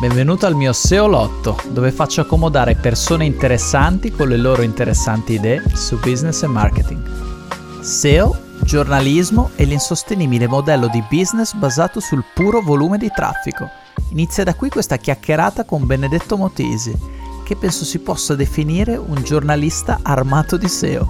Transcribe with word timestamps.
Benvenuto 0.00 0.46
al 0.46 0.54
mio 0.54 0.72
SEO 0.72 1.06
Lotto, 1.06 1.58
dove 1.68 1.92
faccio 1.92 2.22
accomodare 2.22 2.74
persone 2.74 3.26
interessanti 3.26 4.10
con 4.10 4.28
le 4.28 4.38
loro 4.38 4.62
interessanti 4.62 5.34
idee 5.34 5.62
su 5.74 5.98
business 5.98 6.42
e 6.42 6.46
marketing. 6.46 7.82
SEO, 7.82 8.34
giornalismo 8.62 9.50
e 9.56 9.64
l'insostenibile 9.64 10.46
modello 10.46 10.88
di 10.88 11.04
business 11.10 11.52
basato 11.52 12.00
sul 12.00 12.24
puro 12.32 12.62
volume 12.62 12.96
di 12.96 13.10
traffico. 13.14 13.68
Inizia 14.12 14.42
da 14.42 14.54
qui 14.54 14.70
questa 14.70 14.96
chiacchierata 14.96 15.64
con 15.64 15.84
Benedetto 15.84 16.38
Motesi, 16.38 16.96
che 17.44 17.56
penso 17.56 17.84
si 17.84 17.98
possa 17.98 18.34
definire 18.34 18.96
un 18.96 19.22
giornalista 19.22 19.98
armato 20.02 20.56
di 20.56 20.68
SEO. 20.68 21.06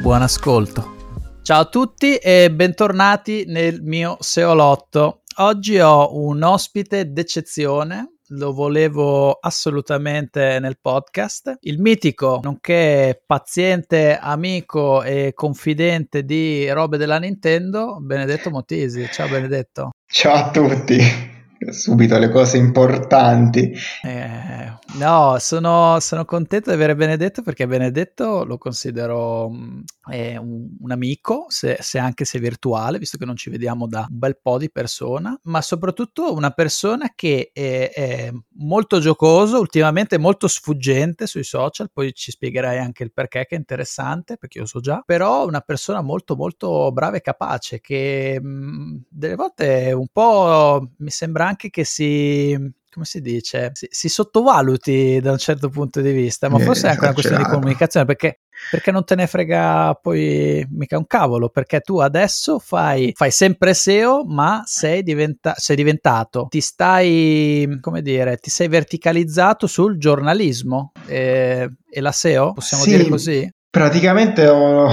Buon 0.00 0.22
ascolto. 0.22 0.98
Ciao 1.42 1.62
a 1.62 1.68
tutti 1.68 2.14
e 2.14 2.52
bentornati 2.52 3.42
nel 3.48 3.82
mio 3.82 4.18
SEO 4.20 4.54
Lotto. 4.54 5.22
Oggi 5.38 5.80
ho 5.80 6.16
un 6.16 6.42
ospite 6.44 7.10
d'eccezione, 7.10 8.18
lo 8.30 8.52
volevo 8.52 9.32
assolutamente 9.32 10.58
nel 10.60 10.78
podcast. 10.80 11.56
Il 11.60 11.80
mitico, 11.80 12.40
nonché 12.42 13.22
paziente 13.26 14.16
amico 14.16 15.02
e 15.02 15.32
confidente 15.34 16.24
di 16.24 16.68
robe 16.70 16.96
della 16.96 17.18
Nintendo, 17.18 17.98
Benedetto 18.00 18.50
Motesi. 18.50 19.08
Ciao 19.10 19.28
Benedetto. 19.28 19.90
Ciao 20.06 20.34
a 20.34 20.50
tutti 20.50 21.29
subito 21.68 22.18
le 22.18 22.30
cose 22.30 22.56
importanti. 22.56 23.72
Eh, 24.02 24.72
no, 24.94 25.36
sono, 25.38 25.98
sono, 26.00 26.24
contento 26.24 26.70
di 26.70 26.76
avere 26.76 26.94
Benedetto 26.94 27.42
perché 27.42 27.66
Benedetto 27.66 28.44
lo 28.44 28.56
considero 28.56 29.46
um, 29.46 29.82
un, 30.06 30.68
un, 30.80 30.90
amico, 30.90 31.46
se, 31.48 31.76
se, 31.80 31.98
anche 31.98 32.24
se 32.24 32.38
virtuale, 32.38 32.98
visto 32.98 33.18
che 33.18 33.26
non 33.26 33.36
ci 33.36 33.50
vediamo 33.50 33.86
da 33.86 34.06
un 34.08 34.18
bel 34.18 34.38
po' 34.40 34.56
di 34.56 34.70
persona, 34.70 35.38
ma 35.44 35.60
soprattutto 35.60 36.32
una 36.32 36.50
persona 36.50 37.12
che 37.14 37.50
è, 37.52 37.90
è 37.94 38.32
molto 38.54 38.98
giocoso, 38.98 39.58
ultimamente 39.58 40.18
molto 40.18 40.48
sfuggente 40.48 41.26
sui 41.26 41.44
social, 41.44 41.90
poi 41.92 42.12
ci 42.14 42.30
spiegherai 42.30 42.78
anche 42.78 43.02
il 43.02 43.12
perché 43.12 43.44
che 43.46 43.54
è 43.54 43.58
interessante, 43.58 44.38
perché 44.38 44.58
io 44.58 44.66
so 44.66 44.80
già, 44.80 45.02
però 45.04 45.46
una 45.46 45.60
persona 45.60 46.00
molto 46.00 46.36
molto 46.36 46.90
brava 46.90 47.16
e 47.16 47.20
capace 47.20 47.80
che 47.80 48.40
mh, 48.40 48.48
mm, 48.48 48.96
delle 49.08 49.34
volte 49.34 49.92
un 49.92 50.06
po' 50.10 50.90
mi 50.98 51.10
sembra 51.10 51.49
anche 51.50 51.68
che 51.68 51.84
si 51.84 52.56
come 52.92 53.04
si 53.04 53.20
dice, 53.20 53.70
si, 53.72 53.86
si, 53.88 54.08
sottovaluti 54.08 55.20
da 55.20 55.30
un 55.30 55.38
certo 55.38 55.68
punto 55.68 56.00
di 56.00 56.10
vista, 56.10 56.48
ma 56.48 56.58
forse 56.58 56.88
è 56.88 56.90
anche 56.90 57.04
una 57.04 57.12
questione 57.12 57.44
di 57.44 57.48
comunicazione, 57.48 58.04
perché, 58.04 58.40
perché, 58.68 58.90
non 58.90 59.04
te 59.04 59.14
ne 59.14 59.28
frega 59.28 59.94
poi 59.94 60.66
mica 60.70 60.98
un 60.98 61.06
cavolo, 61.06 61.50
perché 61.50 61.80
tu 61.80 61.98
adesso 61.98 62.58
fai, 62.58 63.12
fai 63.14 63.30
sempre 63.30 63.74
SEO, 63.74 64.24
ma 64.24 64.62
sei, 64.66 65.04
diventa, 65.04 65.54
sei, 65.56 65.76
diventato, 65.76 66.48
ti 66.50 66.60
stai, 66.60 67.78
come 67.80 68.02
dire, 68.02 68.36
ti 68.38 68.50
sei 68.50 68.66
verticalizzato 68.66 69.68
sul 69.68 69.96
giornalismo 69.96 70.90
e, 71.06 71.70
e 71.88 72.00
la 72.00 72.12
SEO, 72.12 72.54
possiamo 72.54 72.82
sì, 72.82 72.90
dire 72.90 73.08
così? 73.08 73.54
Praticamente 73.70 74.48
ho, 74.48 74.90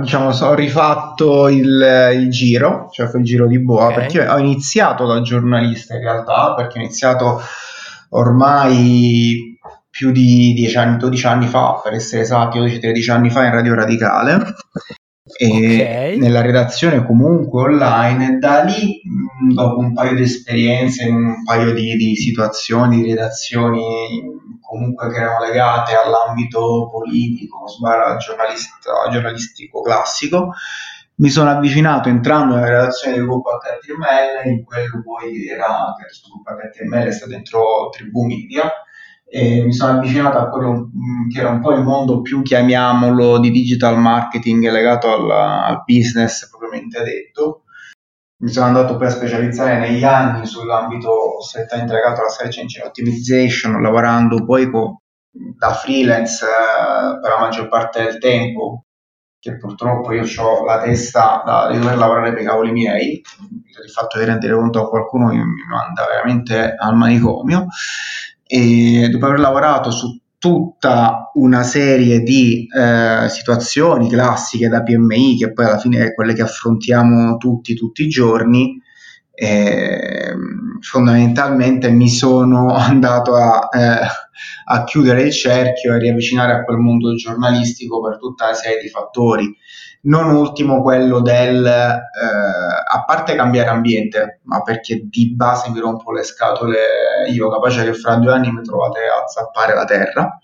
diciamo, 0.00 0.30
ho 0.30 0.54
rifatto 0.54 1.48
il, 1.48 2.10
il, 2.14 2.30
giro, 2.30 2.88
cioè 2.90 3.10
il 3.14 3.22
giro 3.22 3.46
di 3.46 3.60
boa, 3.60 3.88
okay. 3.88 3.96
perché 3.96 4.26
ho 4.26 4.38
iniziato 4.38 5.06
da 5.06 5.20
giornalista 5.20 5.94
in 5.94 6.00
realtà, 6.00 6.54
perché 6.54 6.78
ho 6.78 6.82
iniziato 6.82 7.42
ormai 8.10 9.58
più 9.90 10.10
di 10.10 10.54
10 10.54 10.76
anni, 10.78 10.96
12 10.96 11.26
anni 11.26 11.46
fa, 11.46 11.80
per 11.84 11.92
essere 11.92 12.22
esatti, 12.22 12.58
12-13 12.58 13.10
anni 13.10 13.28
fa 13.30 13.44
in 13.44 13.50
Radio 13.52 13.74
Radicale, 13.74 14.54
okay. 15.34 16.16
nella 16.18 16.40
redazione 16.40 17.04
comunque 17.04 17.62
online 17.62 18.38
da 18.38 18.62
lì 18.62 19.00
dopo 19.52 19.78
un 19.78 19.92
paio 19.92 20.14
di 20.14 20.22
esperienze 20.22 21.08
un 21.08 21.42
paio 21.44 21.72
di, 21.72 21.96
di 21.96 22.16
situazioni 22.16 23.02
di 23.02 23.10
redazioni 23.10 24.22
comunque 24.60 25.10
che 25.10 25.16
erano 25.16 25.44
legate 25.44 25.94
all'ambito 25.94 26.88
politico 26.90 27.66
sbarra 27.68 28.16
giornalistico 29.10 29.80
classico 29.82 30.52
mi 31.16 31.30
sono 31.30 31.50
avvicinato 31.50 32.08
entrando 32.08 32.54
nella 32.54 32.68
redazione 32.68 33.16
del 33.16 33.26
gruppo 33.26 33.50
HTML 33.50 34.50
in 34.50 34.64
quello 34.64 35.02
poi 35.02 35.46
era 35.46 35.94
che 35.96 36.04
questo 36.04 36.28
gruppo 36.28 36.50
HTML 36.52 37.06
è 37.06 37.12
stato 37.12 37.30
dentro 37.30 37.88
Tribù 37.90 38.24
Media 38.24 38.70
e 39.36 39.64
mi 39.64 39.72
sono 39.72 39.98
avvicinato 39.98 40.38
a 40.38 40.48
quello 40.48 40.90
mm, 40.96 41.28
che 41.28 41.40
era 41.40 41.50
un 41.50 41.60
po' 41.60 41.72
il 41.72 41.82
mondo 41.82 42.20
più, 42.20 42.42
chiamiamolo, 42.42 43.40
di 43.40 43.50
digital 43.50 43.98
marketing 43.98 44.70
legato 44.70 45.12
al, 45.12 45.28
al 45.28 45.82
business 45.84 46.48
propriamente 46.48 47.02
detto. 47.02 47.64
Mi 48.42 48.48
sono 48.48 48.66
andato 48.66 48.96
poi 48.96 49.08
a 49.08 49.10
specializzare 49.10 49.80
negli 49.80 50.04
anni 50.04 50.46
sull'ambito 50.46 51.40
strettamente 51.40 51.94
legato 51.94 52.20
alla 52.20 52.28
search 52.28 52.58
engine 52.58 52.84
optimization, 52.84 53.82
lavorando 53.82 54.44
poi 54.44 54.70
con, 54.70 54.98
da 55.32 55.72
freelance 55.72 56.44
eh, 56.44 57.18
per 57.20 57.30
la 57.32 57.40
maggior 57.40 57.66
parte 57.66 58.04
del 58.04 58.18
tempo, 58.18 58.84
che 59.40 59.56
purtroppo 59.56 60.12
io 60.12 60.22
ho 60.40 60.64
la 60.64 60.80
testa 60.80 61.42
da, 61.44 61.72
di 61.72 61.78
dover 61.80 61.96
lavorare 61.96 62.32
per 62.32 62.42
i 62.42 62.46
cavoli 62.46 62.70
miei, 62.70 63.20
il 63.84 63.90
fatto 63.90 64.16
di 64.16 64.26
rendere 64.26 64.54
conto 64.54 64.80
a 64.80 64.88
qualcuno 64.88 65.26
mi 65.26 65.42
manda 65.68 66.06
veramente 66.08 66.72
al 66.78 66.94
manicomio 66.94 67.66
e 68.46 69.08
dopo 69.10 69.26
aver 69.26 69.40
lavorato 69.40 69.90
su 69.90 70.18
tutta 70.38 71.30
una 71.34 71.62
serie 71.62 72.20
di 72.20 72.66
eh, 72.66 73.28
situazioni 73.30 74.10
classiche 74.10 74.68
da 74.68 74.82
PMI, 74.82 75.38
che 75.38 75.52
poi 75.52 75.64
alla 75.64 75.78
fine 75.78 76.04
è 76.04 76.14
quelle 76.14 76.34
che 76.34 76.42
affrontiamo 76.42 77.38
tutti, 77.38 77.74
tutti 77.74 78.02
i 78.02 78.08
giorni, 78.08 78.78
eh, 79.32 80.34
fondamentalmente 80.80 81.90
mi 81.90 82.08
sono 82.10 82.68
andato 82.76 83.34
a, 83.36 83.68
eh, 83.72 84.06
a, 84.66 84.84
chiudere 84.84 85.22
il 85.22 85.32
cerchio 85.32 85.94
e 85.94 85.98
riavvicinare 85.98 86.52
a 86.52 86.64
quel 86.64 86.76
mondo 86.76 87.14
giornalistico 87.14 88.00
per 88.02 88.18
tutta 88.18 88.44
una 88.44 88.54
serie 88.54 88.82
di 88.82 88.88
fattori 88.88 89.56
non 90.04 90.34
ultimo 90.34 90.82
quello 90.82 91.20
del, 91.20 91.64
eh, 91.64 92.84
a 92.92 93.04
parte 93.04 93.34
cambiare 93.34 93.70
ambiente, 93.70 94.40
ma 94.44 94.62
perché 94.62 95.02
di 95.04 95.34
base 95.34 95.70
mi 95.70 95.80
rompo 95.80 96.12
le 96.12 96.22
scatole 96.22 96.76
io, 97.32 97.50
capace 97.50 97.84
che 97.84 97.94
fra 97.94 98.16
due 98.16 98.32
anni 98.32 98.52
mi 98.52 98.62
trovate 98.62 99.00
a 99.00 99.26
zappare 99.26 99.74
la 99.74 99.84
terra, 99.84 100.38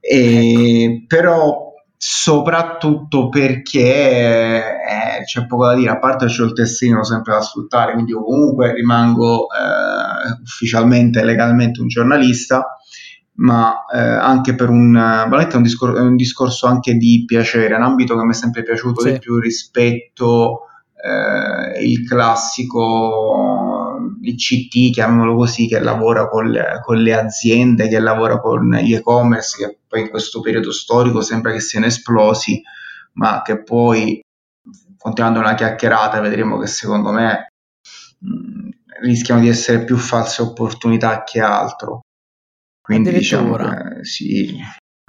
e, 0.00 0.84
ecco. 0.84 1.04
però 1.06 1.64
soprattutto 1.98 3.28
perché 3.28 3.80
eh, 3.80 5.24
c'è 5.24 5.46
poco 5.46 5.66
da 5.66 5.74
dire, 5.74 5.90
a 5.90 5.98
parte 5.98 6.26
c'è 6.26 6.42
il 6.44 6.52
testino 6.52 7.02
sempre 7.02 7.32
da 7.32 7.40
sfruttare, 7.40 7.94
quindi 7.94 8.12
comunque 8.12 8.72
rimango 8.72 9.46
eh, 9.48 10.40
ufficialmente, 10.42 11.24
legalmente 11.24 11.80
un 11.80 11.88
giornalista, 11.88 12.75
ma 13.36 13.84
eh, 13.92 13.98
anche 13.98 14.54
per 14.54 14.70
un, 14.70 14.94
un, 14.94 15.62
discor- 15.62 15.98
un, 15.98 16.16
discorso 16.16 16.66
anche 16.66 16.94
di 16.94 17.24
piacere, 17.26 17.74
un 17.74 17.82
ambito 17.82 18.16
che 18.16 18.24
mi 18.24 18.30
è 18.30 18.34
sempre 18.34 18.62
piaciuto 18.62 19.02
sì. 19.02 19.12
di 19.12 19.18
più 19.18 19.38
rispetto 19.38 20.60
eh, 20.94 21.84
il 21.84 22.06
classico 22.06 23.76
il 24.22 24.34
CT, 24.34 24.92
chiamiamolo 24.92 25.36
così, 25.36 25.66
che 25.68 25.78
lavora 25.80 26.28
con 26.28 26.48
le, 26.50 26.80
con 26.82 26.98
le, 26.98 27.14
aziende, 27.14 27.88
che 27.88 27.98
lavora 27.98 28.40
con 28.40 28.68
gli 28.70 28.94
e-commerce, 28.94 29.56
che 29.56 29.78
poi 29.86 30.02
in 30.02 30.10
questo 30.10 30.40
periodo 30.40 30.72
storico 30.72 31.20
sembra 31.20 31.52
che 31.52 31.60
siano 31.60 31.86
esplosi, 31.86 32.60
ma 33.14 33.42
che 33.42 33.62
poi, 33.62 34.20
continuando 34.98 35.40
una 35.40 35.54
chiacchierata, 35.54 36.20
vedremo 36.20 36.58
che 36.58 36.66
secondo 36.66 37.10
me 37.10 37.46
mh, 38.18 38.68
rischiano 39.02 39.40
di 39.40 39.48
essere 39.48 39.84
più 39.84 39.96
false 39.96 40.42
opportunità 40.42 41.22
che 41.24 41.40
altro. 41.40 42.00
Quindi 42.86 43.10
diciamo 43.10 43.56
che, 43.56 44.04
sì. 44.04 44.56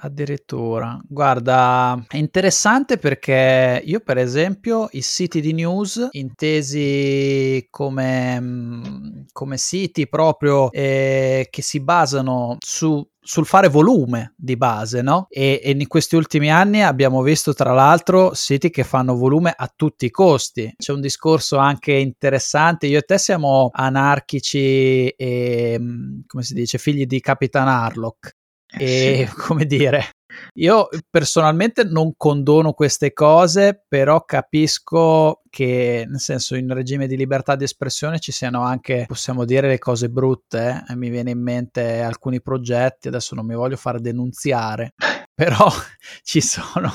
Addirittura, 0.00 0.96
guarda, 1.08 2.00
è 2.06 2.18
interessante 2.18 2.98
perché 2.98 3.82
io 3.84 3.98
per 3.98 4.16
esempio 4.16 4.88
i 4.92 5.02
siti 5.02 5.40
di 5.40 5.52
news 5.52 6.10
intesi 6.12 7.66
come, 7.68 8.40
mm, 8.40 9.20
come 9.32 9.56
siti 9.56 10.06
proprio 10.08 10.70
eh, 10.70 11.48
che 11.50 11.62
si 11.62 11.80
basano 11.80 12.58
su 12.60 13.04
sul 13.28 13.44
fare 13.44 13.68
volume 13.68 14.32
di 14.38 14.56
base, 14.56 15.02
no? 15.02 15.26
E, 15.28 15.60
e, 15.62 15.72
in 15.72 15.86
questi 15.86 16.16
ultimi 16.16 16.50
anni 16.50 16.82
abbiamo 16.82 17.20
visto 17.20 17.52
tra 17.52 17.74
l'altro 17.74 18.32
siti 18.32 18.70
che 18.70 18.84
fanno 18.84 19.16
volume 19.16 19.52
a 19.54 19.70
tutti 19.74 20.06
i 20.06 20.10
costi. 20.10 20.72
C'è 20.78 20.92
un 20.92 21.02
discorso 21.02 21.58
anche 21.58 21.92
interessante. 21.92 22.86
Io 22.86 22.98
e 22.98 23.02
te 23.02 23.18
siamo 23.18 23.68
anarchici 23.72 25.08
e, 25.08 25.76
mm, 25.78 26.20
come 26.26 26.42
si 26.42 26.54
dice, 26.54 26.78
figli 26.78 27.04
di 27.04 27.20
Capitan 27.20 27.68
Harlock. 27.68 28.37
Eh, 28.76 29.20
e 29.20 29.28
come 29.36 29.64
dire, 29.64 30.18
io 30.54 30.88
personalmente 31.10 31.84
non 31.84 32.12
condono 32.16 32.72
queste 32.72 33.12
cose, 33.12 33.84
però 33.88 34.24
capisco 34.24 35.42
che, 35.48 36.04
nel 36.08 36.20
senso, 36.20 36.54
in 36.56 36.72
regime 36.72 37.06
di 37.06 37.16
libertà 37.16 37.56
di 37.56 37.64
espressione 37.64 38.18
ci 38.18 38.32
siano 38.32 38.62
anche, 38.62 39.04
possiamo 39.06 39.44
dire, 39.44 39.68
le 39.68 39.78
cose 39.78 40.08
brutte. 40.10 40.84
Eh? 40.88 40.94
Mi 40.96 41.10
viene 41.10 41.30
in 41.30 41.42
mente 41.42 42.00
alcuni 42.00 42.42
progetti, 42.42 43.08
adesso 43.08 43.34
non 43.34 43.46
mi 43.46 43.54
voglio 43.54 43.76
far 43.76 44.00
denunziare, 44.00 44.94
però 45.34 45.68
ci 46.22 46.40
sono, 46.40 46.92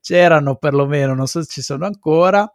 c'erano 0.00 0.56
perlomeno, 0.56 1.14
non 1.14 1.26
so 1.26 1.42
se 1.42 1.48
ci 1.48 1.62
sono 1.62 1.86
ancora, 1.86 2.50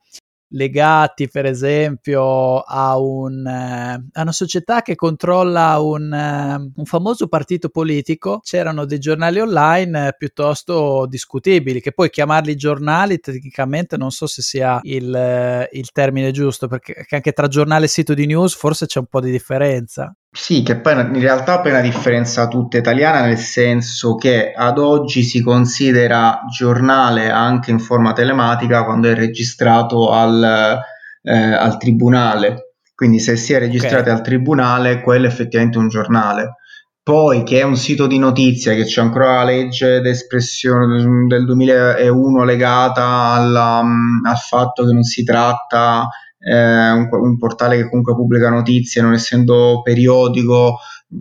legati 0.53 1.27
per 1.27 1.45
esempio 1.45 2.59
a, 2.59 2.97
un, 2.97 3.45
eh, 3.45 4.05
a 4.11 4.21
una 4.21 4.31
società 4.31 4.81
che 4.81 4.95
controlla 4.95 5.79
un, 5.79 6.13
eh, 6.13 6.71
un, 6.75 6.85
famoso 6.85 7.27
partito 7.27 7.69
politico, 7.69 8.39
c'erano 8.44 8.85
dei 8.85 9.00
giornali 9.00 9.39
online 9.39 10.07
eh, 10.07 10.15
piuttosto 10.17 11.05
discutibili, 11.07 11.81
che 11.81 11.91
poi 11.91 12.09
chiamarli 12.09 12.55
giornali 12.55 13.19
tecnicamente 13.19 13.97
non 13.97 14.11
so 14.11 14.27
se 14.27 14.41
sia 14.41 14.79
il, 14.83 15.13
eh, 15.13 15.69
il 15.73 15.91
termine 15.91 16.31
giusto, 16.31 16.67
perché 16.67 17.05
anche 17.09 17.31
tra 17.31 17.47
giornale 17.47 17.85
e 17.85 17.89
sito 17.89 18.13
di 18.13 18.25
news 18.25 18.55
forse 18.55 18.85
c'è 18.85 19.00
un 19.00 19.07
po' 19.07 19.21
di 19.21 19.31
differenza. 19.31 20.15
Sì, 20.35 20.63
che 20.63 20.77
poi 20.80 20.94
in 20.94 21.19
realtà 21.19 21.59
poi 21.62 21.69
è 21.69 21.74
una 21.75 21.83
differenza 21.83 22.47
tutta 22.47 22.77
italiana, 22.80 23.21
nel 23.21 23.38
senso 23.38 24.15
che 24.15 24.51
ad 24.51 24.80
oggi 24.80 25.21
si 25.21 25.44
considera 25.44 26.41
giornale 26.51 27.30
anche 27.30 27.69
in 27.69 27.77
forma 27.77 28.13
telematica 28.13 28.83
quando 28.83 29.09
è 29.09 29.13
registrato 29.13 30.09
al, 30.09 30.81
eh, 31.21 31.31
al 31.31 31.77
tribunale. 31.77 32.77
Quindi 32.95 33.19
se 33.19 33.35
si 33.35 33.53
è 33.53 33.59
registrati 33.59 34.09
okay. 34.09 34.13
al 34.13 34.21
tribunale, 34.21 35.01
quello 35.01 35.25
è 35.25 35.30
effettivamente 35.30 35.77
un 35.77 35.88
giornale. 35.88 36.56
Poi 37.03 37.44
che 37.44 37.59
è 37.59 37.63
un 37.63 37.75
sito 37.75 38.07
di 38.07 38.18
notizie, 38.18 38.75
che 38.75 38.86
c'è 38.86 39.01
ancora 39.01 39.36
la 39.36 39.44
legge 39.44 40.01
d'espressione 40.01 41.27
del 41.27 41.45
2001 41.45 42.44
legata 42.44 43.06
alla, 43.33 43.79
al 43.79 44.38
fatto 44.38 44.83
che 44.83 44.94
non 44.94 45.03
si 45.03 45.24
tratta 45.24 46.07
eh, 46.44 46.92
un, 46.92 47.07
un, 47.12 47.38
portale 47.38 47.78
che 47.78 47.90
comunque 47.90 48.16
pubblica 48.16 48.50
notizie, 48.50 49.01
non 49.01 49.13
essendo 49.13 49.81
periodico, 49.81 50.80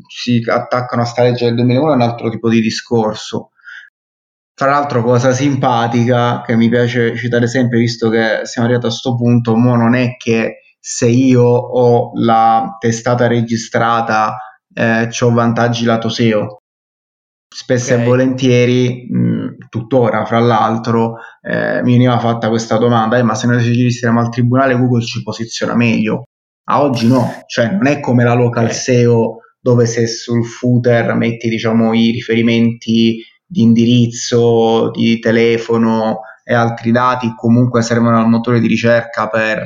si 0.09 0.43
attaccano 0.47 1.03
a 1.03 1.05
sta 1.05 1.23
legge 1.23 1.47
del 1.47 1.55
2001, 1.57 1.93
è 1.93 1.95
un 1.95 2.01
altro 2.03 2.31
tipo 2.31 2.49
di 2.49 2.61
discorso. 2.61 3.51
Tra 4.55 4.71
l'altro, 4.71 5.03
cosa 5.03 5.33
simpatica 5.33 6.43
che 6.43 6.57
mi 6.57 6.69
piace 6.69 7.17
citare 7.17 7.47
sempre, 7.47 7.79
visto 7.79 8.09
che 8.11 8.41
siamo 8.45 8.67
arrivati 8.69 8.87
a 8.87 8.91
questo 8.91 9.17
punto, 9.17 9.57
mo 9.57 9.77
non 9.77 9.95
è 9.95 10.17
che 10.17 10.59
se 10.79 11.07
io 11.07 11.45
ho 11.45 12.11
la 12.15 12.77
testata 12.79 13.27
registrata 13.29 14.37
eh, 14.75 15.09
ho 15.21 15.31
vantaggi 15.31 15.85
lato 15.85 16.09
SEO. 16.09 16.59
Spesso 17.49 17.93
okay. 17.93 18.05
e 18.05 18.09
volentieri, 18.09 19.07
mh, 19.11 19.42
tuttora 19.73 20.27
fra 20.27 20.39
l'altro, 20.39 21.15
eh, 21.41 21.83
mi 21.83 21.93
veniva 21.93 22.19
fatta 22.19 22.51
questa 22.51 22.77
domanda, 22.77 23.17
eh, 23.17 23.23
ma 23.23 23.35
se 23.35 23.47
noi 23.47 23.63
ci 23.63 23.71
registriamo 23.71 24.21
al 24.21 24.29
tribunale 24.29 24.77
Google 24.77 25.03
ci 25.03 25.23
posiziona 25.23 25.75
meglio. 25.75 26.25
A 26.65 26.83
oggi 26.83 27.07
no, 27.09 27.43
cioè 27.47 27.71
non 27.71 27.87
è 27.87 27.99
come 27.99 28.23
la 28.23 28.35
local 28.35 28.65
okay. 28.65 28.77
SEO 28.77 29.39
dove 29.59 29.87
se 29.87 30.07
sul 30.07 30.45
footer 30.45 31.15
metti 31.15 31.49
diciamo 31.49 31.95
i 31.95 32.11
riferimenti 32.11 33.25
di 33.47 33.63
indirizzo, 33.63 34.91
di 34.91 35.19
telefono 35.19 36.21
e 36.45 36.53
altri 36.53 36.91
dati 36.91 37.33
comunque 37.35 37.81
servono 37.81 38.19
al 38.19 38.29
motore 38.29 38.61
di 38.61 38.67
ricerca 38.67 39.29
per, 39.29 39.59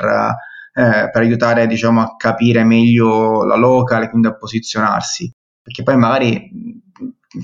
eh, 0.72 1.10
per 1.10 1.22
aiutare 1.22 1.66
diciamo 1.66 2.00
a 2.00 2.14
capire 2.16 2.62
meglio 2.62 3.44
la 3.44 3.56
local 3.56 4.04
e 4.04 4.10
quindi 4.10 4.28
a 4.28 4.36
posizionarsi 4.36 5.32
perché 5.62 5.82
poi 5.82 5.96
magari 5.96 6.50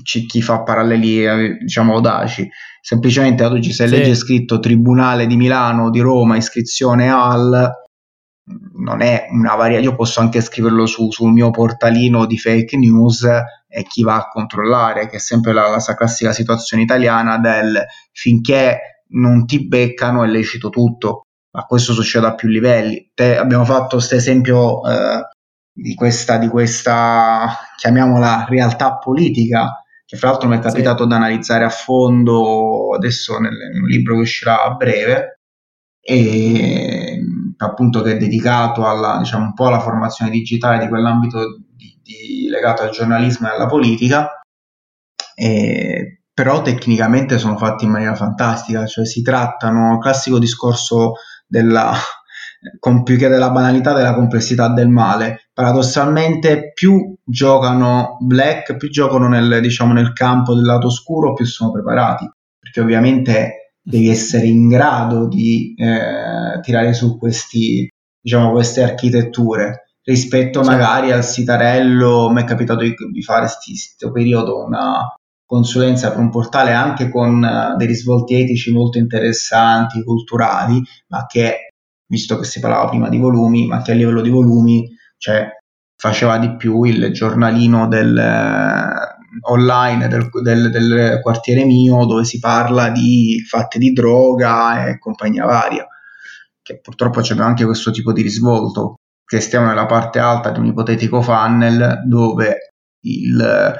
c- 0.01 0.25
chi 0.25 0.41
fa 0.41 0.63
paralleli 0.63 1.25
eh, 1.25 1.57
diciamo 1.61 1.93
audaci 1.93 2.49
semplicemente 2.81 3.43
ad 3.43 3.53
oggi 3.53 3.71
se 3.71 3.87
sì. 3.87 3.95
legge 3.95 4.15
scritto 4.15 4.59
Tribunale 4.59 5.25
di 5.27 5.37
Milano, 5.37 5.89
di 5.89 5.99
Roma, 5.99 6.35
iscrizione 6.35 7.09
al 7.09 7.71
non 8.75 9.01
è 9.01 9.27
una 9.29 9.55
varia, 9.55 9.79
io 9.79 9.95
posso 9.95 10.19
anche 10.19 10.41
scriverlo 10.41 10.85
su, 10.85 11.09
sul 11.11 11.31
mio 11.31 11.49
portalino 11.49 12.25
di 12.25 12.37
fake 12.37 12.77
news 12.77 13.23
e 13.23 13.83
chi 13.83 14.03
va 14.03 14.17
a 14.17 14.27
controllare, 14.27 15.07
che 15.07 15.15
è 15.15 15.19
sempre 15.19 15.53
la, 15.53 15.69
la 15.69 15.95
classica 15.95 16.33
situazione 16.33 16.83
italiana 16.83 17.37
del 17.37 17.85
finché 18.11 19.05
non 19.13 19.45
ti 19.45 19.65
beccano 19.65 20.23
è 20.23 20.27
lecito 20.27 20.69
tutto, 20.69 21.27
ma 21.51 21.63
questo 21.63 21.93
succede 21.93 22.27
a 22.27 22.35
più 22.35 22.49
livelli. 22.49 23.11
Te, 23.13 23.37
abbiamo 23.37 23.63
fatto 23.63 23.95
questo 23.95 24.15
esempio 24.15 24.85
eh, 24.89 25.21
di, 25.71 25.95
questa, 25.95 26.37
di 26.37 26.47
questa, 26.47 27.47
chiamiamola 27.77 28.45
realtà 28.49 28.97
politica, 28.97 29.82
che 30.13 30.19
fra 30.19 30.29
l'altro 30.29 30.47
mi 30.47 30.57
è 30.57 30.59
capitato 30.59 31.03
sì. 31.03 31.09
di 31.09 31.15
analizzare 31.15 31.63
a 31.63 31.69
fondo 31.69 32.93
adesso 32.93 33.39
nel, 33.39 33.51
nel 33.51 33.83
libro 33.85 34.13
che 34.13 34.21
uscirà 34.21 34.63
a 34.63 34.75
breve, 34.75 35.39
e 35.99 37.19
appunto 37.57 38.01
che 38.01 38.11
è 38.11 38.17
dedicato 38.17 38.85
alla, 38.85 39.17
diciamo, 39.17 39.45
un 39.45 39.53
po' 39.53 39.67
alla 39.67 39.79
formazione 39.79 40.29
digitale 40.29 40.79
di 40.79 40.87
quell'ambito 40.87 41.57
di, 41.75 41.99
di, 42.03 42.47
legato 42.47 42.83
al 42.83 42.91
giornalismo 42.91 43.47
e 43.47 43.55
alla 43.55 43.65
politica, 43.65 44.39
e, 45.33 46.21
però 46.31 46.61
tecnicamente 46.61 47.39
sono 47.39 47.57
fatti 47.57 47.85
in 47.85 47.91
maniera 47.91 48.15
fantastica, 48.15 48.85
cioè 48.85 49.05
si 49.07 49.23
trattano, 49.23 49.97
classico 49.97 50.37
discorso 50.37 51.13
della, 51.47 51.91
con 52.79 53.03
più 53.03 53.17
che 53.17 53.27
della 53.27 53.51
banalità, 53.51 53.93
della 53.93 54.13
complessità 54.13 54.69
del 54.69 54.89
male. 54.89 55.49
Paradossalmente, 55.53 56.71
più 56.73 57.15
giocano 57.23 58.17
black, 58.19 58.77
più 58.77 58.89
giocano 58.89 59.27
nel, 59.27 59.59
diciamo, 59.61 59.93
nel 59.93 60.13
campo 60.13 60.53
del 60.55 60.65
lato 60.65 60.87
oscuro, 60.87 61.33
più 61.33 61.45
sono 61.45 61.71
preparati, 61.71 62.29
perché 62.59 62.81
ovviamente 62.81 63.73
devi 63.81 64.09
essere 64.09 64.45
in 64.45 64.67
grado 64.67 65.27
di 65.27 65.75
eh, 65.77 66.59
tirare 66.61 66.93
su 66.93 67.17
questi, 67.17 67.87
diciamo, 68.21 68.51
queste 68.51 68.83
architetture 68.83 69.83
rispetto 70.03 70.63
sì. 70.63 70.69
magari 70.69 71.11
al 71.11 71.23
sitarello. 71.23 72.29
Mi 72.31 72.41
è 72.41 72.45
capitato 72.45 72.81
di, 72.81 72.93
di 73.11 73.21
fare 73.21 73.47
questo 73.63 74.11
periodo 74.11 74.63
una 74.63 75.13
consulenza 75.45 76.09
per 76.09 76.19
un 76.19 76.29
portale 76.29 76.71
anche 76.71 77.09
con 77.09 77.43
uh, 77.43 77.77
dei 77.77 77.85
risvolti 77.85 78.41
etici 78.41 78.71
molto 78.71 78.97
interessanti, 78.97 80.03
culturali, 80.03 80.81
ma 81.09 81.25
che 81.27 81.72
visto 82.13 82.37
che 82.37 82.45
si 82.45 82.59
parlava 82.59 82.89
prima 82.89 83.09
di 83.09 83.17
volumi, 83.17 83.65
ma 83.65 83.81
che 83.81 83.91
a 83.91 83.95
livello 83.95 84.21
di 84.21 84.29
volumi 84.29 84.87
cioè, 85.17 85.49
faceva 85.95 86.37
di 86.37 86.55
più 86.55 86.83
il 86.83 87.11
giornalino 87.11 87.87
del, 87.87 88.15
eh, 88.15 89.49
online 89.49 90.07
del, 90.07 90.29
del, 90.43 90.69
del, 90.69 91.19
quartiere 91.23 91.65
mio 91.65 92.05
dove 92.05 92.23
si 92.23 92.37
parla 92.37 92.89
di 92.89 93.43
fatti 93.47 93.79
di 93.79 93.91
droga 93.93 94.85
e 94.85 94.99
compagnia 94.99 95.45
varia, 95.45 95.87
che 96.61 96.79
purtroppo 96.79 97.21
c'è 97.21 97.35
anche 97.39 97.65
questo 97.65 97.89
tipo 97.89 98.13
di 98.13 98.21
risvolto, 98.21 98.99
che 99.25 99.39
stiamo 99.39 99.67
nella 99.67 99.87
parte 99.87 100.19
alta 100.19 100.51
di 100.51 100.59
un 100.59 100.67
ipotetico 100.67 101.21
funnel 101.23 102.03
dove 102.05 102.73
il 103.05 103.75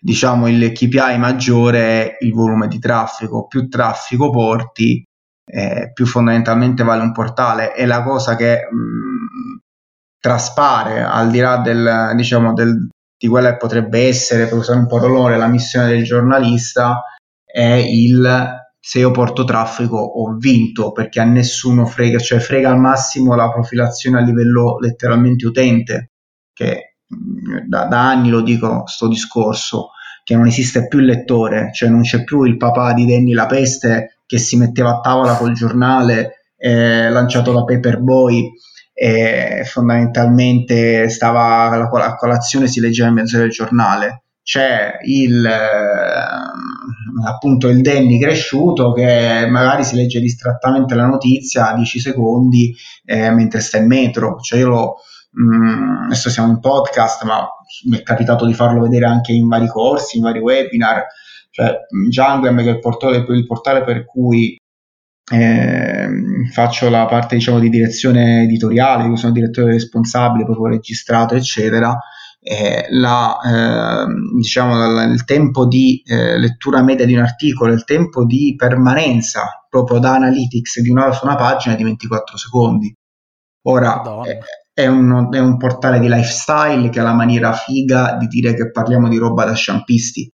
diciamo 0.00 0.46
il 0.46 0.72
KPI 0.72 1.18
maggiore 1.18 1.80
è 1.80 2.16
il 2.20 2.32
volume 2.32 2.68
di 2.68 2.78
traffico, 2.78 3.46
più 3.46 3.66
traffico 3.68 4.30
porti 4.30 5.02
eh, 5.50 5.90
più 5.92 6.06
fondamentalmente 6.06 6.84
vale 6.84 7.02
un 7.02 7.12
portale. 7.12 7.74
E 7.74 7.86
la 7.86 8.02
cosa 8.02 8.36
che 8.36 8.68
mh, 8.70 9.60
traspare 10.20 11.02
al 11.02 11.30
di 11.30 11.38
là 11.40 11.58
del, 11.58 12.12
diciamo, 12.14 12.52
del, 12.52 12.88
di 13.16 13.28
quella 13.28 13.50
che 13.50 13.56
potrebbe 13.56 14.06
essere, 14.06 14.46
per 14.46 14.58
usare 14.58 14.78
un 14.78 14.86
po' 14.86 14.98
l'onore, 14.98 15.36
la 15.36 15.48
missione 15.48 15.88
del 15.88 16.04
giornalista 16.04 17.02
è 17.44 17.62
il 17.62 18.66
se 18.80 19.00
io 19.00 19.10
porto 19.10 19.44
traffico 19.44 19.98
ho 19.98 20.34
vinto 20.36 20.92
perché 20.92 21.20
a 21.20 21.24
nessuno 21.24 21.84
frega, 21.84 22.18
cioè 22.18 22.38
frega 22.38 22.70
al 22.70 22.78
massimo 22.78 23.34
la 23.34 23.50
profilazione 23.50 24.18
a 24.18 24.22
livello 24.22 24.78
letteralmente 24.78 25.46
utente, 25.46 26.12
che 26.54 26.94
da, 27.66 27.84
da 27.84 28.08
anni 28.08 28.30
lo 28.30 28.40
dico 28.40 28.84
sto 28.86 29.08
discorso, 29.08 29.90
che 30.24 30.36
non 30.36 30.46
esiste 30.46 30.88
più 30.88 31.00
il 31.00 31.06
lettore, 31.06 31.70
cioè 31.72 31.88
non 31.88 32.02
c'è 32.02 32.24
più 32.24 32.44
il 32.44 32.56
papà 32.56 32.92
di 32.92 33.04
Danny 33.04 33.32
la 33.32 33.46
peste 33.46 34.17
che 34.28 34.38
si 34.38 34.58
metteva 34.58 34.90
a 34.90 35.00
tavola 35.00 35.36
col 35.36 35.54
giornale 35.54 36.52
eh, 36.58 37.08
lanciato 37.08 37.50
da 37.52 37.64
Paperboy 37.64 38.52
e 38.92 39.62
fondamentalmente 39.64 41.08
stava 41.08 41.70
a 41.70 42.14
colazione 42.14 42.66
si 42.66 42.80
leggeva 42.80 43.08
in 43.08 43.14
mezzo 43.14 43.38
del 43.38 43.48
giornale. 43.48 44.24
C'è 44.42 44.98
il 45.04 45.46
eh, 45.46 47.26
appunto 47.26 47.68
il 47.68 47.80
Danny 47.80 48.20
cresciuto 48.20 48.92
che 48.92 49.46
magari 49.48 49.82
si 49.82 49.94
legge 49.94 50.20
distrattamente 50.20 50.94
la 50.94 51.06
notizia 51.06 51.70
a 51.70 51.74
10 51.74 52.00
secondi 52.00 52.74
eh, 53.06 53.30
mentre 53.30 53.60
sta 53.60 53.78
in 53.78 53.86
metro. 53.86 54.38
Cioè 54.40 54.58
io 54.58 54.68
lo 54.68 54.94
mh, 55.30 55.56
mm, 55.56 56.04
adesso 56.04 56.28
siamo 56.28 56.50
in 56.50 56.60
podcast 56.60 57.24
ma 57.24 57.48
mi 57.88 57.98
è 57.98 58.02
capitato 58.02 58.44
di 58.44 58.52
farlo 58.52 58.82
vedere 58.82 59.06
anche 59.06 59.32
in 59.32 59.48
vari 59.48 59.68
corsi 59.68 60.16
in 60.16 60.24
vari 60.24 60.40
webinar 60.40 61.06
cioè 62.10 62.40
che 62.40 62.48
è 62.48 62.70
il 62.70 62.78
portale, 62.78 63.16
il 63.16 63.46
portale 63.46 63.82
per 63.82 64.04
cui 64.04 64.56
eh, 65.30 66.08
faccio 66.52 66.88
la 66.88 67.06
parte 67.06 67.36
diciamo 67.36 67.58
di 67.58 67.68
direzione 67.68 68.44
editoriale, 68.44 69.08
io 69.08 69.16
sono 69.16 69.32
direttore 69.32 69.72
responsabile, 69.72 70.44
proprio 70.44 70.68
registrato, 70.68 71.34
eccetera. 71.34 71.98
Eh, 72.40 72.86
la, 72.90 73.36
eh, 73.44 74.06
diciamo, 74.36 74.76
la, 74.76 75.02
il 75.02 75.24
tempo 75.24 75.66
di 75.66 76.00
eh, 76.06 76.38
lettura 76.38 76.82
media 76.82 77.04
di 77.04 77.14
un 77.14 77.20
articolo, 77.20 77.72
il 77.72 77.84
tempo 77.84 78.24
di 78.24 78.54
permanenza 78.56 79.66
proprio 79.68 79.98
da 79.98 80.14
analytics 80.14 80.80
di 80.80 80.88
una, 80.88 81.12
su 81.12 81.26
una 81.26 81.34
pagina 81.34 81.74
è 81.74 81.76
di 81.76 81.84
24 81.84 82.36
secondi. 82.36 82.94
Ora 83.66 84.02
è, 84.22 84.38
è, 84.72 84.86
un, 84.86 85.28
è 85.30 85.38
un 85.40 85.56
portale 85.58 85.98
di 85.98 86.08
lifestyle 86.08 86.88
che 86.88 87.00
ha 87.00 87.02
la 87.02 87.12
maniera 87.12 87.52
figa 87.52 88.16
di 88.18 88.28
dire 88.28 88.54
che 88.54 88.70
parliamo 88.70 89.08
di 89.08 89.18
roba 89.18 89.44
da 89.44 89.52
sciampisti 89.52 90.30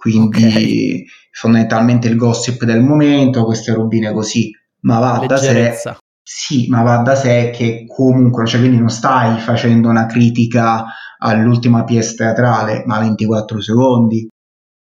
quindi 0.00 0.38
okay. 0.38 1.04
fondamentalmente 1.30 2.08
il 2.08 2.16
gossip 2.16 2.64
del 2.64 2.80
momento, 2.80 3.44
queste 3.44 3.74
robine 3.74 4.12
così, 4.12 4.50
ma 4.80 4.98
va 4.98 5.24
da 5.26 5.36
sé 5.36 5.74
sì, 6.22 6.68
ma 6.68 6.82
va 6.82 6.98
da 6.98 7.16
sé 7.16 7.50
che 7.52 7.84
comunque, 7.88 8.46
cioè 8.46 8.60
quindi 8.60 8.78
non 8.78 8.88
stai 8.88 9.40
facendo 9.40 9.88
una 9.88 10.06
critica 10.06 10.84
all'ultima 11.18 11.82
pièce 11.82 12.14
teatrale, 12.14 12.84
ma 12.86 13.00
24 13.00 13.60
secondi. 13.60 14.28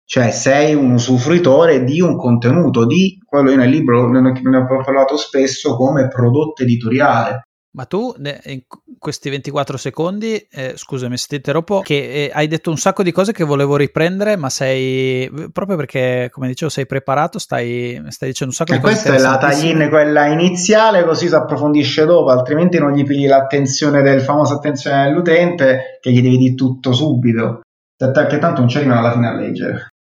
Cioè 0.04 0.30
sei 0.32 0.76
un 0.76 0.92
usufruitore 0.92 1.86
di 1.86 2.02
un 2.02 2.18
contenuto, 2.18 2.86
di 2.86 3.18
quello 3.26 3.52
io 3.52 3.56
nel 3.56 3.70
libro 3.70 4.10
ne 4.10 4.58
ho 4.58 4.84
parlato 4.84 5.16
spesso 5.16 5.78
come 5.78 6.10
prodotto 6.10 6.64
editoriale. 6.64 7.44
Ma 7.74 7.86
tu 7.86 8.14
in 8.18 8.62
questi 9.00 9.30
24 9.30 9.78
secondi, 9.78 10.36
eh, 10.36 10.74
scusami 10.76 11.16
se 11.16 11.28
ti 11.30 11.36
interrompo, 11.36 11.80
che 11.80 12.26
eh, 12.26 12.32
hai 12.34 12.48
detto 12.48 12.70
un 12.70 12.78
sacco 12.78 13.02
di 13.02 13.14
cose 13.14 13.32
che 13.32 13.46
volevo 13.46 13.78
riprendere, 13.78 14.36
ma 14.36 14.50
sei 14.50 15.32
proprio 15.54 15.78
perché, 15.78 16.28
come 16.32 16.48
dicevo, 16.48 16.70
sei 16.70 16.86
preparato, 16.86 17.40
stai, 17.40 18.02
stai 18.10 18.30
dicendo 18.30 18.52
un 18.52 18.58
sacco 18.58 18.74
e 18.74 18.76
di 18.76 18.82
cose. 18.82 18.94
Questa 18.94 19.16
è 19.16 19.20
la 19.20 19.38
tagline, 19.38 19.88
quella 19.88 20.26
iniziale, 20.26 21.06
così 21.06 21.30
si 21.30 21.36
approfondisce 21.36 22.04
dopo, 22.06 22.30
altrimenti 22.30 22.78
non 22.78 22.92
gli 22.92 23.06
pigli 23.06 23.28
l'attenzione 23.28 24.02
del 24.02 24.20
famoso 24.20 24.56
attenzione 24.56 25.06
dell'utente, 25.06 25.98
che 26.02 26.12
gli 26.12 26.22
devi 26.22 26.38
dire 26.38 26.56
tutto 26.56 26.92
subito, 26.92 27.62
che 27.96 28.38
tanto 28.38 28.60
non 28.60 28.68
ci 28.68 28.78
arrivano 28.78 29.00
alla 29.00 29.14
fine 29.14 29.28
a 29.28 29.34
leggere. 29.34 29.94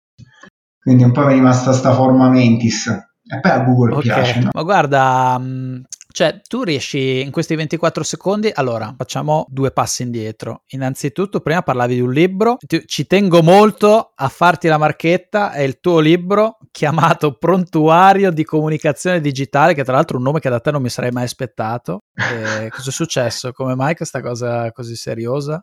Quindi 0.82 1.04
un 1.04 1.12
po' 1.12 1.24
mi 1.24 1.32
è 1.32 1.34
rimasta 1.34 1.72
sta 1.72 1.92
forma 1.92 2.28
mentis. 2.30 2.86
E 3.32 3.38
poi 3.38 3.50
a 3.52 3.60
Google 3.60 3.92
okay. 3.92 4.02
piace. 4.02 4.40
No? 4.40 4.50
Ma 4.52 4.62
guarda, 4.62 5.38
mm, 5.38 5.82
cioè, 6.12 6.40
tu 6.46 6.62
riesci 6.62 7.20
in 7.20 7.30
questi 7.30 7.54
24 7.54 8.02
secondi. 8.02 8.50
Allora, 8.52 8.94
facciamo 8.96 9.46
due 9.48 9.70
passi 9.70 10.02
indietro. 10.02 10.64
Innanzitutto, 10.68 11.40
prima 11.40 11.62
parlavi 11.62 11.94
di 11.94 12.00
un 12.00 12.12
libro. 12.12 12.56
Ci 12.84 13.06
tengo 13.06 13.42
molto 13.42 14.12
a 14.14 14.28
farti 14.28 14.68
la 14.68 14.78
marchetta. 14.78 15.52
È 15.52 15.60
il 15.60 15.80
tuo 15.80 16.00
libro 16.00 16.58
chiamato 16.70 17.36
Prontuario 17.36 18.30
di 18.30 18.44
comunicazione 18.44 19.20
digitale, 19.20 19.74
che 19.74 19.84
tra 19.84 19.94
l'altro 19.94 20.16
è 20.16 20.18
un 20.18 20.26
nome 20.26 20.40
che 20.40 20.50
da 20.50 20.60
te 20.60 20.70
non 20.70 20.82
mi 20.82 20.90
sarei 20.90 21.10
mai 21.10 21.24
aspettato. 21.24 22.00
E 22.30 22.68
cosa 22.68 22.90
è 22.90 22.92
successo? 22.92 23.52
Come 23.52 23.74
mai 23.74 23.94
questa 23.94 24.20
cosa 24.20 24.70
così 24.72 24.94
seriosa? 24.94 25.60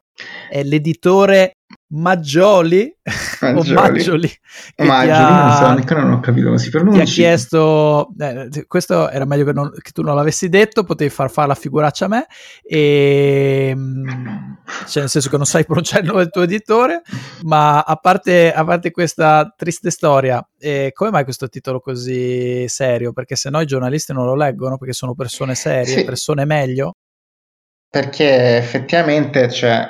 È 0.50 0.64
l'editore 0.64 1.54
Maggioli, 1.96 2.94
Maggioli. 3.40 3.74
o 3.74 3.74
Maggioli, 3.74 4.32
Maggioli 4.76 5.10
ha, 5.10 5.46
non, 5.46 5.86
so, 5.86 5.94
non 5.96 6.12
ho 6.12 6.20
capito 6.20 6.48
come 6.48 6.58
si 6.60 6.70
pronuncia. 6.70 7.04
Ti 7.04 7.10
ha 7.10 7.14
chiesto, 7.14 8.10
eh, 8.20 8.66
questo 8.68 9.10
era 9.10 9.24
meglio 9.24 9.46
che, 9.46 9.54
non, 9.54 9.72
che, 9.72 9.92
tu 9.92 10.02
non 10.02 10.16
l'avessi 10.16 10.50
detto, 10.50 10.84
potevi 10.84 11.10
far 11.10 11.32
fare 11.32 11.48
la 11.48 11.56
figuraccia 11.56 12.06
a 12.06 12.08
me, 12.10 12.26
e, 12.62 13.68
ehm, 13.70 14.58
cioè 14.88 15.04
nel 15.04 15.10
senso 15.10 15.30
che 15.30 15.38
non 15.38 15.46
sai 15.46 15.64
pronunciare 15.64 16.02
il 16.02 16.08
nome 16.08 16.24
del 16.24 16.32
tuo 16.32 16.42
editore, 16.42 17.04
ma 17.44 17.80
a 17.82 17.96
parte, 17.96 18.52
a 18.52 18.66
parte 18.66 18.92
questa 18.92 19.54
triste 19.56 19.90
storia, 19.90 20.46
eh, 20.60 20.92
come 20.94 21.10
mai 21.12 21.24
questo 21.24 21.48
titolo 21.48 21.80
così 21.80 22.68
serio? 22.68 23.14
Perché 23.14 23.38
se 23.38 23.50
no 23.50 23.62
i 23.62 23.66
giornalisti 23.66 24.12
non 24.12 24.26
lo 24.26 24.36
leggono, 24.36 24.78
perché 24.78 24.94
sono 24.94 25.16
persone 25.16 25.56
serie, 25.56 26.00
sì. 26.00 26.04
persone 26.04 26.44
meglio? 26.44 26.96
Perché 27.90 28.58
effettivamente, 28.58 29.50
cioè, 29.50 29.90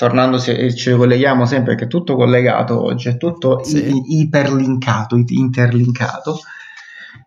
tornando, 0.00 0.38
se 0.38 0.74
ci 0.74 0.92
colleghiamo 0.92 1.44
sempre 1.44 1.74
che 1.74 1.84
è 1.84 1.86
tutto 1.86 2.16
collegato 2.16 2.82
oggi, 2.82 3.10
è 3.10 3.18
tutto 3.18 3.62
sì. 3.62 4.18
iperlinkato, 4.18 5.14
interlinkato, 5.14 6.40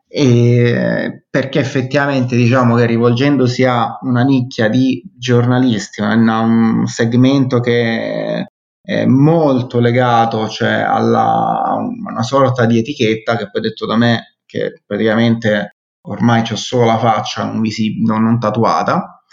e 0.07 1.23
perché 1.29 1.59
effettivamente 1.59 2.35
diciamo 2.35 2.75
che 2.75 2.87
rivolgendosi 2.87 3.63
a 3.63 3.99
una 4.01 4.23
nicchia 4.23 4.69
di 4.69 5.03
giornalisti, 5.15 6.01
a 6.01 6.13
un 6.13 6.87
segmento 6.87 7.59
che 7.59 8.47
è 8.81 9.05
molto 9.05 9.79
legato 9.79 10.49
cioè 10.49 10.71
alla, 10.71 11.61
a 11.63 11.75
una 11.75 12.23
sorta 12.23 12.65
di 12.65 12.79
etichetta 12.79 13.37
che 13.37 13.51
poi 13.51 13.61
detto 13.61 13.85
da 13.85 13.97
me 13.97 14.39
che 14.47 14.81
praticamente 14.83 15.75
ormai 16.07 16.41
ho 16.51 16.55
solo 16.55 16.85
la 16.85 16.97
faccia 16.97 17.43
non, 17.43 17.61
visib- 17.61 18.03
non, 18.03 18.23
non 18.23 18.39
tatuata, 18.39 19.23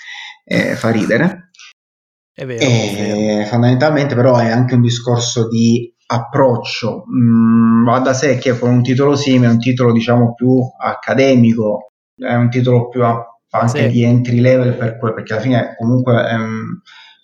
eh, 0.45 0.75
fa 0.77 0.91
ridere 0.91 1.50
è 2.35 2.47
vero, 2.47 2.65
è 2.65 2.95
vero. 2.95 3.47
Fondamentalmente 3.47 4.15
però 4.15 4.37
è 4.37 4.51
anche 4.51 4.75
un 4.75 4.83
discorso 4.83 5.49
di 5.49 5.93
approccio. 6.07 7.05
Mm, 7.11 7.85
va 7.85 7.99
da 8.01 8.13
sé 8.13 8.39
che 8.39 8.59
con 8.59 8.71
un 8.71 8.83
titolo 8.83 9.17
simile, 9.17 9.53
un 9.53 9.59
titolo 9.59 9.93
diciamo 9.93 10.35
più 10.35 10.59
accademico, 10.79 11.93
è 12.17 12.35
un 12.35 12.51
titolo 12.51 12.89
più 12.89 13.05
a, 13.05 13.25
anche 13.51 13.83
sì. 13.83 13.89
di 13.89 14.03
entry 14.05 14.41
level 14.41 14.77
per 14.77 14.99
que- 14.99 15.15
perché 15.15 15.33
alla 15.33 15.43
fine 15.43 15.75
comunque 15.77 16.15
è 16.25 16.37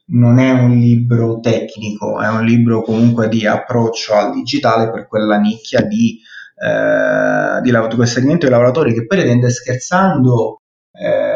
non 0.09 0.39
è 0.39 0.51
un 0.53 0.71
libro 0.79 1.41
tecnico, 1.41 2.21
è 2.21 2.29
un 2.29 2.45
libro 2.45 2.83
comunque 2.83 3.29
di 3.29 3.47
approccio 3.47 4.15
al 4.15 4.33
digitale 4.33 4.91
per 4.91 5.09
quella 5.09 5.39
nicchia 5.39 5.81
di, 5.81 6.21
eh, 6.65 7.61
di, 7.63 7.71
di 7.71 7.95
quel 7.97 8.07
segmento 8.07 8.47
di 8.47 8.53
lavoratori 8.53 8.95
che 8.95 9.07
poi 9.07 9.23
rende 9.23 9.51
scherzando 9.51 10.61
eh, 10.93 11.36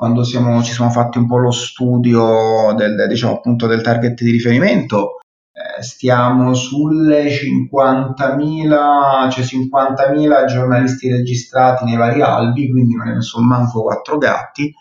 quando 0.00 0.24
siamo, 0.24 0.62
ci 0.62 0.72
siamo 0.72 0.90
fatti 0.90 1.18
un 1.18 1.26
po' 1.26 1.36
lo 1.36 1.50
studio 1.50 2.72
del, 2.74 3.06
diciamo, 3.06 3.34
appunto, 3.34 3.66
del 3.66 3.82
target 3.82 4.22
di 4.22 4.30
riferimento, 4.30 5.18
eh, 5.52 5.82
stiamo 5.82 6.54
sulle 6.54 7.28
50.000, 7.28 9.30
cioè 9.30 9.44
50.000 9.44 10.46
giornalisti 10.46 11.10
registrati 11.10 11.84
nei 11.84 11.98
vari 11.98 12.22
albi, 12.22 12.70
quindi 12.70 12.94
non 12.94 13.08
ne 13.08 13.20
sono 13.20 13.44
manco 13.44 13.82
quattro 13.82 14.16
gatti, 14.16 14.72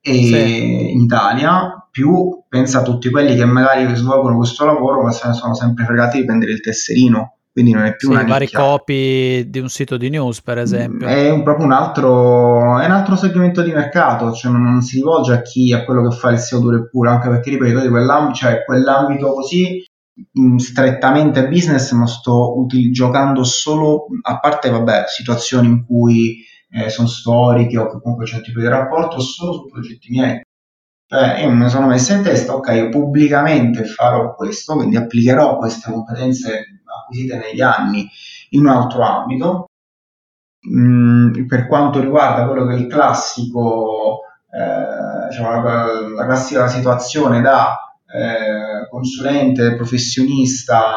e 0.00 0.12
sì. 0.12 0.90
in 0.90 1.02
Italia, 1.02 1.86
più 1.88 2.42
pensa 2.48 2.80
a 2.80 2.82
tutti 2.82 3.12
quelli 3.12 3.36
che 3.36 3.44
magari 3.44 3.94
svolgono 3.94 4.38
questo 4.38 4.64
lavoro 4.64 5.02
ma 5.02 5.12
se 5.12 5.28
ne 5.28 5.34
sono 5.34 5.54
sempre 5.54 5.84
fregati 5.84 6.18
di 6.18 6.24
prendere 6.24 6.50
il 6.50 6.60
tesserino 6.60 7.37
quindi 7.58 7.72
non 7.72 7.86
è 7.86 7.96
più 7.96 8.08
sì, 8.08 8.14
una 8.14 8.22
vari 8.22 8.48
copy 8.48 9.50
di 9.50 9.58
un 9.58 9.68
sito 9.68 9.96
di 9.96 10.08
news 10.10 10.40
per 10.42 10.58
esempio. 10.58 11.08
è 11.08 11.28
un, 11.28 11.42
proprio 11.42 11.66
un 11.66 11.72
altro, 11.72 12.78
è 12.78 12.84
un 12.84 12.92
altro 12.92 13.16
segmento 13.16 13.62
di 13.62 13.72
mercato 13.72 14.32
cioè 14.32 14.52
non, 14.52 14.62
non, 14.62 14.80
si 14.80 14.98
rivolge 14.98 15.32
a 15.32 15.42
chi 15.42 15.72
a 15.72 15.84
quello 15.84 16.08
che 16.08 16.14
fa 16.14 16.30
il 16.30 16.38
SEO 16.38 16.60
duro 16.60 16.76
e 16.76 16.88
puro 16.88 17.10
anche 17.10 17.28
perché 17.28 17.50
ripeto 17.50 17.80
di 17.80 17.88
quell'ambito, 17.88 18.38
cioè 18.38 18.64
quell'ambito 18.64 19.32
così 19.32 19.84
mh, 20.32 20.56
strettamente 20.56 21.48
business 21.48 21.90
ma 21.92 22.06
sto 22.06 22.56
util- 22.60 22.92
giocando 22.92 23.42
solo 23.42 24.06
a 24.22 24.38
parte 24.38 24.70
vabbè 24.70 25.06
situazioni 25.08 25.66
in 25.66 25.84
cui 25.84 26.36
eh, 26.70 26.90
sono 26.90 27.08
storiche 27.08 27.76
o 27.76 27.90
che 27.90 28.00
comunque 28.00 28.24
c'è 28.24 28.36
un 28.36 28.42
tipo 28.42 28.60
di 28.60 28.68
rapporto 28.68 29.18
solo 29.18 29.52
su 29.54 29.66
progetti 29.66 30.10
miei. 30.10 30.40
Cioè, 31.10 31.40
io 31.40 31.50
mi 31.50 31.70
sono 31.70 31.86
messo 31.86 32.12
in 32.12 32.22
testa, 32.22 32.54
ok, 32.54 32.68
io 32.74 32.88
pubblicamente 32.90 33.84
farò 33.84 34.34
questo, 34.34 34.74
quindi 34.74 34.96
applicherò 34.96 35.56
queste 35.56 35.90
competenze 35.90 36.77
acquisite 37.08 37.38
negli 37.38 37.60
anni 37.60 38.08
in 38.50 38.60
un 38.60 38.68
altro 38.68 39.02
ambito. 39.02 39.66
Mm, 40.68 41.46
per 41.46 41.66
quanto 41.66 42.00
riguarda 42.00 42.46
quello 42.46 42.66
che 42.66 42.74
è 42.74 42.78
il 42.78 42.86
classico, 42.86 44.20
eh, 44.50 45.28
diciamo, 45.28 45.62
la, 45.62 45.86
la, 46.14 46.24
classica 46.24 46.66
situazione 46.68 47.40
da 47.40 47.76
eh, 48.06 48.88
consulente, 48.90 49.76
professionista, 49.76 50.94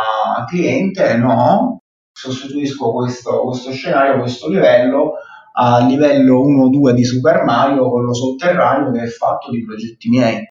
cliente, 0.47 1.15
no, 1.17 1.79
sostituisco 2.11 2.91
questo, 2.91 3.43
questo 3.43 3.71
scenario, 3.71 4.19
questo 4.19 4.49
livello 4.49 5.13
a 5.53 5.79
livello 5.85 6.45
1-2 6.47 6.91
di 6.91 7.03
Super 7.03 7.43
Mario, 7.43 7.89
quello 7.89 8.13
sotterraneo 8.13 8.91
che 8.91 9.01
è 9.01 9.07
fatto 9.07 9.51
di 9.51 9.63
progetti 9.63 10.09
miei. 10.09 10.47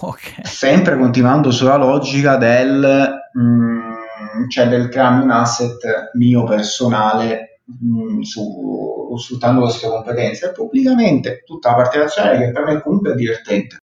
Okay. 0.00 0.44
Sempre 0.44 0.96
continuando 0.96 1.50
sulla 1.50 1.76
logica 1.76 2.36
del 2.36 3.12
mm, 3.38 3.92
cioè 4.48 4.68
del 4.68 4.88
crearmi 4.88 5.22
un 5.22 5.30
asset 5.30 6.10
mio 6.14 6.44
personale 6.44 7.60
mh, 7.64 8.14
mm, 8.16 8.20
su, 8.20 9.14
sfruttando 9.16 9.62
queste 9.62 9.88
competenze 9.88 10.52
pubblicamente 10.52 11.42
tutta 11.44 11.70
la 11.70 11.76
parte 11.76 11.98
nazionale 11.98 12.38
che 12.38 12.52
per 12.52 12.64
me 12.64 12.82
comunque 12.82 13.12
è 13.12 13.14
divertente. 13.14 13.78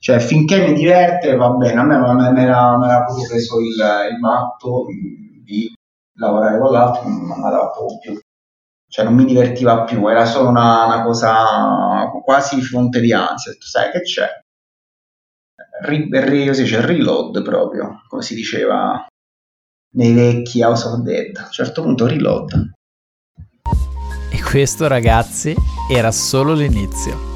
Cioè 0.00 0.18
finché 0.18 0.66
mi 0.66 0.72
diverte 0.74 1.36
va 1.36 1.50
bene 1.50 1.80
a 1.80 1.84
me 1.84 1.98
mi 1.98 2.42
era 2.42 2.76
proprio 3.04 3.28
preso 3.28 3.60
il, 3.60 3.74
il 4.12 4.18
matto 4.18 4.86
di 5.44 5.72
lavorare 6.18 6.58
con 6.58 6.72
l'altro 6.72 7.08
non 7.08 7.30
andava 7.30 7.70
proprio 7.70 7.98
più. 7.98 8.20
Cioè 8.88 9.04
non 9.04 9.14
mi 9.14 9.24
divertiva 9.24 9.84
più 9.84 10.08
era 10.08 10.24
solo 10.24 10.48
una, 10.48 10.86
una 10.86 11.02
cosa 11.02 12.10
quasi 12.24 12.60
fonte 12.62 13.00
di 13.00 13.12
ansia 13.12 13.52
sai 13.58 13.90
che 13.90 14.00
c'è? 14.02 14.28
Così 15.82 16.64
c'è 16.64 16.78
il 16.78 16.82
reload 16.82 17.42
proprio 17.42 18.02
come 18.08 18.22
si 18.22 18.34
diceva 18.34 19.06
nei 19.92 20.12
vecchi 20.12 20.62
House 20.62 20.86
of 20.86 21.00
Dead. 21.00 21.36
A 21.36 21.44
un 21.44 21.50
certo 21.50 21.82
punto 21.82 22.06
reload. 22.06 22.70
E 24.30 24.42
questo 24.42 24.86
ragazzi 24.86 25.54
era 25.90 26.12
solo 26.12 26.54
l'inizio. 26.54 27.30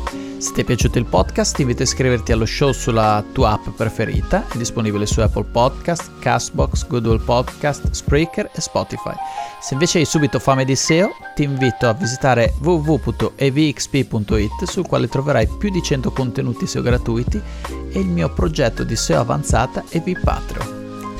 Se 0.45 0.53
ti 0.53 0.61
è 0.61 0.65
piaciuto 0.65 0.99
il 0.99 1.07
podcast 1.07 1.55
ti 1.55 1.63
invito 1.63 1.81
a 1.81 1.87
iscriverti 1.87 2.31
allo 2.31 2.45
show 2.45 2.71
sulla 2.71 3.25
tua 3.33 3.53
app 3.53 3.71
preferita, 3.71 4.47
è 4.47 4.59
disponibile 4.59 5.07
su 5.07 5.21
Apple 5.21 5.45
Podcast, 5.45 6.19
Castbox, 6.19 6.87
Google 6.87 7.19
Podcast, 7.19 7.91
Spreaker 7.91 8.51
e 8.55 8.61
Spotify. 8.61 9.15
Se 9.63 9.73
invece 9.73 10.01
hai 10.01 10.05
subito 10.05 10.39
fame 10.39 10.67
di 10.67 10.77
SEO 10.77 11.13
ti 11.35 11.45
invito 11.45 11.89
a 11.89 11.95
visitare 11.95 12.53
www.evxp.it 12.61 14.65
sul 14.65 14.87
quale 14.87 15.09
troverai 15.09 15.49
più 15.59 15.71
di 15.71 15.81
100 15.81 16.11
contenuti 16.11 16.67
SEO 16.67 16.83
gratuiti 16.83 17.41
e 17.67 17.99
il 17.99 18.09
mio 18.09 18.31
progetto 18.31 18.85
di 18.85 18.97
SEO 18.97 19.21
avanzata 19.21 19.83
EV 19.89 20.21
Patreon. 20.21 20.84